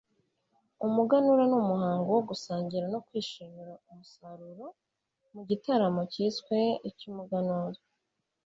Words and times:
Umuganura 0.85 1.43
n' 1.51 1.57
umuhango 1.61 2.09
wo 2.15 2.21
gusangira 2.29 2.85
no 2.93 2.99
kwishimira 3.05 3.73
umusaruro 3.89 4.65
mu 5.33 5.41
gitaramo 5.49 6.01
kiswe 6.13 6.57
icy'umuganura. 6.89 7.79